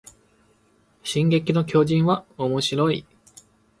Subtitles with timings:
[1.03, 3.05] 進撃の巨人はおもしろい